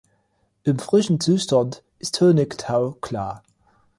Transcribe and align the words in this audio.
Im 0.63 0.79
frischen 0.79 1.19
Zustand 1.19 1.83
ist 1.99 2.19
Honigtau 2.21 2.93
klar. 3.01 3.43